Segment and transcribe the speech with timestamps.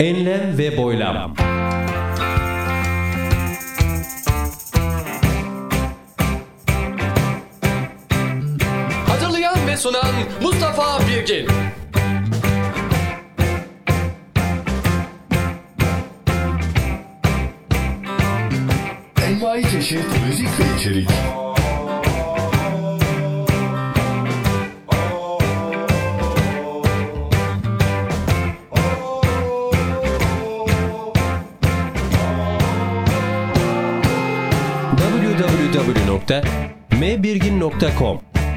[0.00, 1.34] Enlem ve boylam.
[9.08, 11.48] Hazırlayan ve sunan Mustafa Birgin.
[19.26, 21.08] Envai çeşit müzik ve içerik.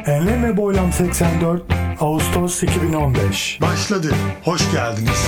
[0.05, 1.63] Enlem ve Boylam 84
[1.99, 4.15] Ağustos 2015 Başladı.
[4.43, 5.27] Hoş geldiniz.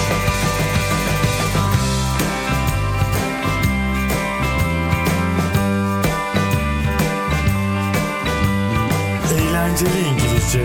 [9.33, 10.59] Eğlenceli İngilizce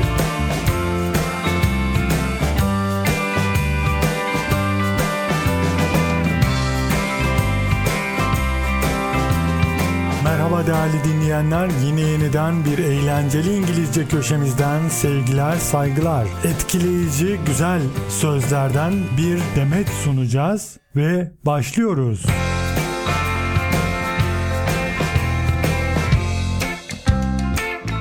[10.50, 11.68] Merhaba değerli dinleyenler.
[11.84, 16.26] Yine yeniden bir eğlenceli İngilizce köşemizden sevgiler, saygılar.
[16.44, 22.26] Etkileyici, güzel sözlerden bir demet sunacağız ve başlıyoruz.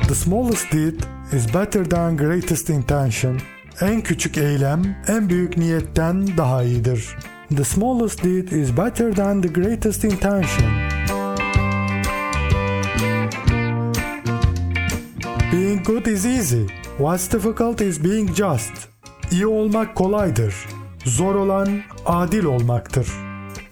[0.07, 0.99] The smallest deed
[1.33, 3.39] is better than greatest intention.
[3.81, 7.15] En küçük eylem en büyük niyetten daha iyidir.
[7.57, 10.88] The smallest deed is better than the greatest intention.
[15.83, 16.67] Good is easy.
[16.97, 18.71] What's difficult is being just.
[19.31, 20.55] İyi olmak kolaydır.
[21.05, 21.67] Zor olan
[22.05, 23.07] adil olmaktır.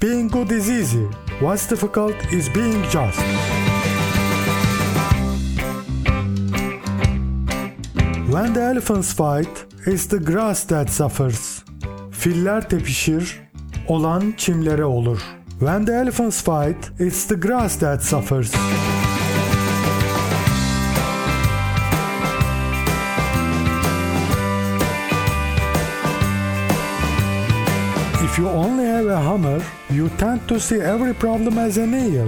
[0.01, 1.03] Being good is easy.
[1.39, 3.19] What's difficult is being just.
[8.31, 11.63] When the elephants fight, it's the grass that suffers.
[12.11, 13.39] Filler tepişir,
[13.87, 15.19] olan çimlere olur.
[15.59, 18.53] When the elephants fight, it's the grass that suffers.
[29.25, 32.27] Hammer, you tend to see every problem as a nail.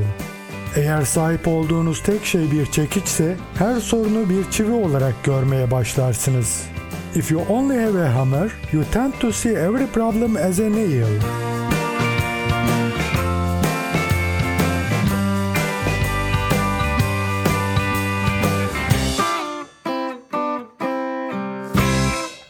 [0.75, 6.63] Eğer sahip olduğunuz tek şey bir çekiçse, her sorunu bir çivi olarak görmeye başlarsınız.
[7.15, 11.21] If you only have a hammer, you tend to see every problem as a nail.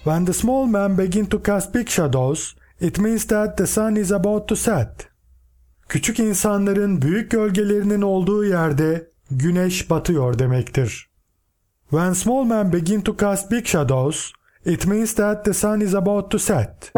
[0.04, 4.12] When the small man begin to cast big shadows, it means that the sun is
[4.12, 5.08] about to set.
[5.90, 11.10] Küçük insanların büyük gölgelerinin olduğu yerde güneş batıyor demektir.
[11.90, 14.32] When small men begin to cast big shadows,
[14.66, 16.94] it means that the sun is about to set.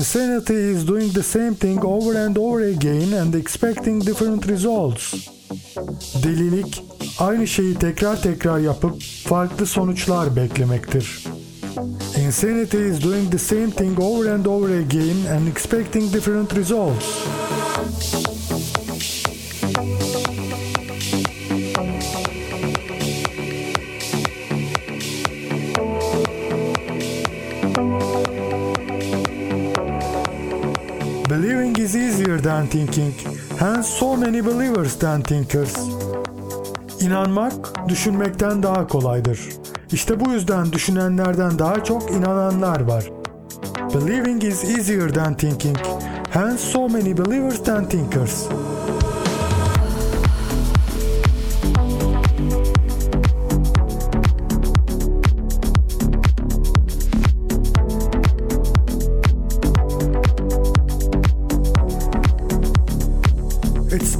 [0.00, 5.28] Insanity is doing the same thing over and over again and expecting different results.
[6.22, 6.82] Delilik
[7.18, 11.24] aynı şeyi tekrar tekrar yapıp farklı sonuçlar beklemektir.
[12.26, 17.06] Insanity is doing the same thing over and over again and expecting different results.
[32.30, 33.12] Easier than thinking.
[33.58, 35.74] Hence so many believers than thinkers.
[37.00, 39.40] İnanmak düşünmekten daha kolaydır.
[39.92, 43.10] İşte bu yüzden düşünenlerden daha çok inananlar var.
[43.94, 45.76] Believing is easier than thinking.
[46.30, 48.46] Hence so many believers than thinkers.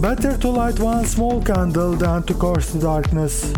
[0.00, 3.52] Better to light one small candle than to curse the darkness.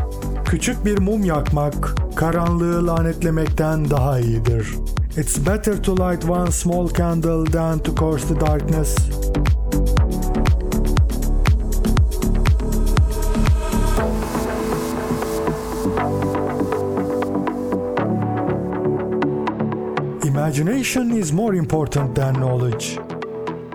[0.45, 4.69] Küçük bir mum yakmak, karanlığı lanetlemekten daha iyidir.
[5.17, 8.97] It's better to light one small candle than to curse the darkness.
[20.25, 22.99] Imagination is more important than knowledge.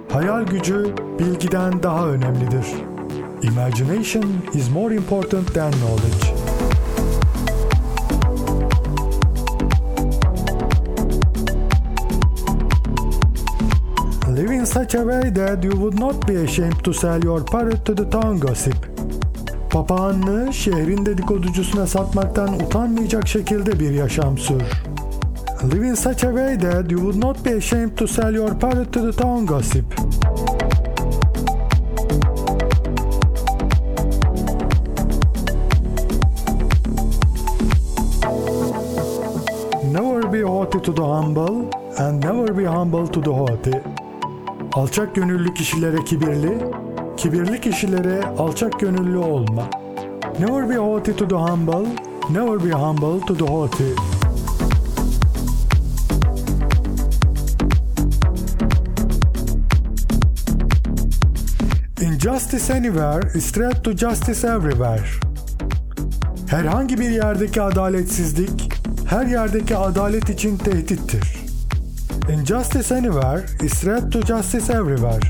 [0.09, 2.65] Hayal gücü bilgiden daha önemlidir.
[3.41, 4.23] Imagination
[4.53, 6.47] is more important than knowledge.
[14.67, 18.05] such a way that you would not be ashamed to sell your parrot to the
[18.09, 18.75] town gossip.
[19.69, 24.61] Papağanını şehrin dedikoducusuna satmaktan utanmayacak şekilde bir yaşam sür.
[25.73, 28.93] Live in such a way that you would not be ashamed to sell your parrot
[28.93, 29.85] to the town gossip.
[40.57, 41.69] Haughty to the humble
[42.00, 43.77] and never be humble to the haughty.
[44.74, 46.57] Alçak gönüllü kişilere kibirli,
[47.18, 49.69] kibirli kişilere alçak gönüllü olma.
[50.39, 51.86] Never be haughty to the humble,
[52.30, 53.83] never be humble to the haughty.
[62.01, 65.03] Injustice anywhere is threat to justice everywhere.
[66.50, 68.76] Herhangi bir yerdeki adaletsizlik,
[69.07, 71.48] her yerdeki adalet için tehdittir.
[72.30, 75.21] Injustice anywhere is threat to justice everywhere.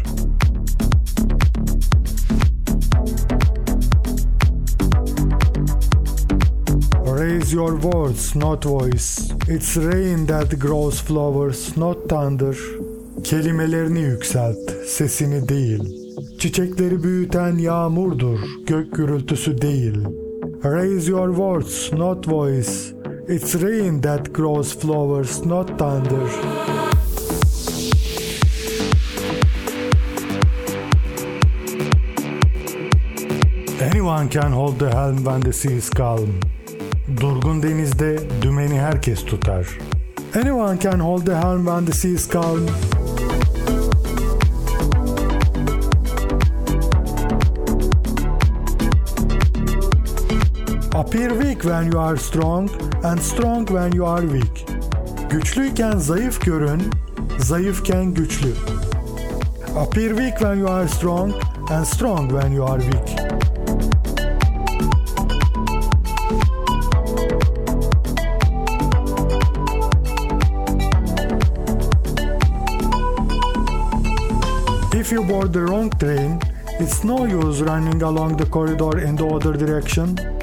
[7.19, 9.33] Raise your words, not voice.
[9.47, 12.57] It's rain that grows flowers, not thunder.
[13.23, 15.83] Kelimelerini yükselt, sesini değil.
[16.39, 19.99] Çiçekleri büyüten yağmurdur, gök gürültüsü değil.
[20.63, 22.96] Raise your words, not voice.
[23.29, 26.29] It's rain that grows flowers, not thunder.
[33.81, 36.39] Anyone can hold the helm when the sea is calm.
[37.07, 39.67] Durgun denizde dümeni herkes tutar.
[40.33, 42.65] Anyone can hold the helm when the sea is calm.
[50.97, 52.67] Appear weak when you are strong
[53.03, 54.65] and strong when you are weak.
[55.29, 56.81] Güçlüyken zayıf görün,
[57.39, 58.53] zayıfken güçlü.
[59.77, 61.33] Appear weak when you are strong
[61.69, 63.09] and strong when you are weak.
[74.93, 76.39] If you board the wrong train,
[76.79, 80.36] it's no use running along the corridor in the other direction.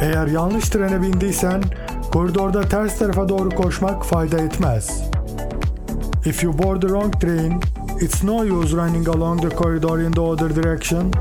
[0.00, 1.62] Eğer yanlış trene bindiysen,
[2.12, 5.02] koridorda ters tarafa doğru koşmak fayda etmez.
[6.24, 7.60] If you board the wrong train,
[8.00, 11.12] it's no use running along the corridor in the other direction.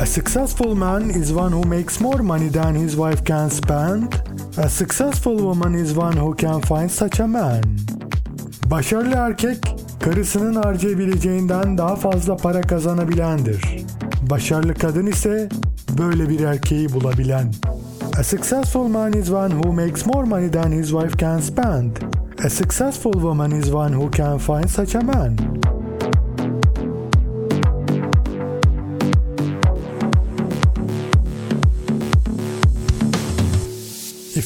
[0.00, 4.27] A successful man is one who makes more money than his wife can spend.
[4.58, 7.62] A successful woman is one who can find such a man.
[8.70, 9.58] Başarılı erkek,
[10.00, 13.62] karısının harcayabileceğinden daha fazla para kazanabilendir.
[14.30, 15.48] Başarılı kadın ise
[15.98, 17.52] böyle bir erkeği bulabilen.
[18.18, 21.96] A successful man is one who makes more money than his wife can spend.
[22.44, 25.57] A successful woman is one who can find such a man.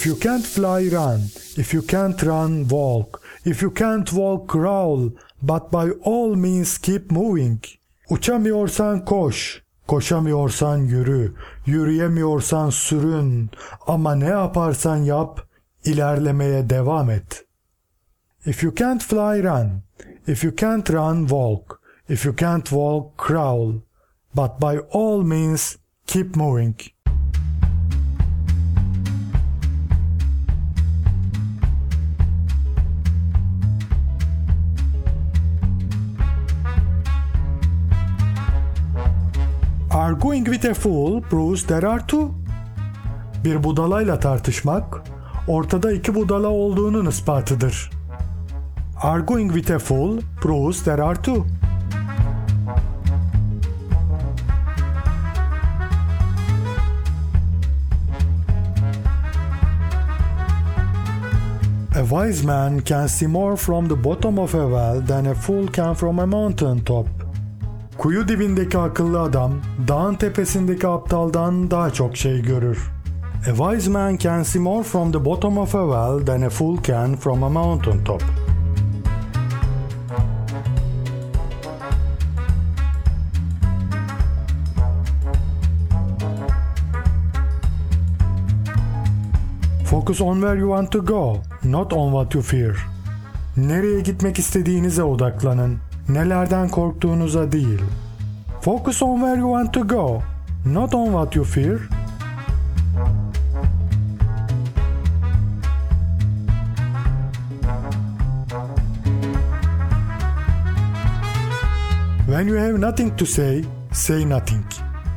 [0.02, 1.30] If you can't fly, run.
[1.56, 3.22] If you can't run, walk.
[3.44, 5.12] If you can't walk, crawl.
[5.40, 7.60] But by all means keep moving.
[8.10, 9.62] Uçamıyorsan koş.
[9.86, 11.34] Koşamıyorsan yürü.
[11.66, 13.50] Yürüyemiyorsan sürün.
[13.86, 15.46] Ama ne yaparsan yap,
[15.84, 17.44] ilerlemeye devam et.
[18.46, 19.82] If you can't fly, run.
[20.26, 21.80] If you can't run, walk.
[22.08, 23.72] If you can't walk, crawl.
[24.36, 25.76] But by all means
[26.06, 26.74] keep moving.
[40.12, 42.34] Arguing with a fool proves there are two.
[43.44, 44.84] Bir budalayla tartışmak,
[45.48, 47.90] ortada iki budala olduğunun ispatıdır.
[49.02, 51.46] Arguing with a fool proves there are two.
[61.96, 65.66] A wise man can see more from the bottom of a well than a fool
[65.66, 67.21] can from a mountain top.
[68.02, 69.52] Kuyu dibindeki akıllı adam,
[69.88, 72.90] dağın tepesindeki aptaldan daha çok şey görür.
[73.50, 76.82] A wise man can see more from the bottom of a well than a fool
[76.82, 78.22] can from a mountain top.
[89.84, 92.76] Focus on where you want to go, not on what you fear.
[93.56, 95.78] Nereye gitmek istediğinize odaklanın,
[96.08, 97.80] nelerden korktuğunuza değil.
[98.60, 100.22] Focus on where you want to go,
[100.64, 101.78] not on what you fear.
[112.26, 114.64] When you have nothing to say, say nothing.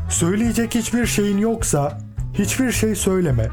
[0.09, 1.97] Söyleyecek hiçbir şeyin yoksa
[2.33, 3.49] hiçbir şey söyleme.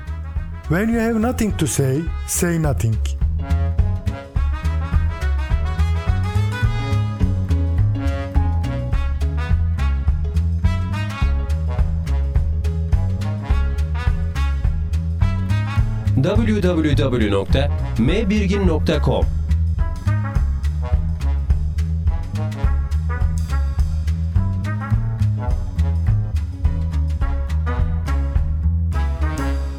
[0.62, 3.22] When you have nothing to say, say nothing.
[16.61, 19.25] www.mbirgin.com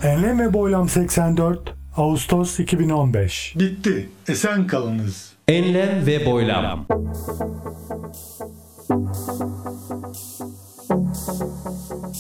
[0.04, 1.60] Enlem ve Boylam 84
[1.98, 4.10] Ağustos 2015 Bitti.
[4.28, 5.34] Esen kalınız.
[5.48, 6.86] Enlem ve boylam.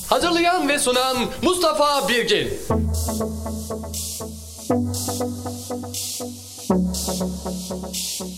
[0.10, 2.48] Hazırlayan ve sunan Mustafa Birgin.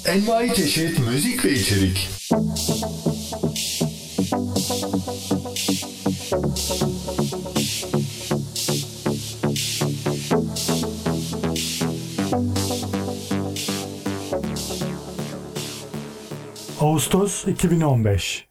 [0.05, 2.09] Envai çeşit müzik ve içerik.
[16.79, 18.44] Ağustos 2015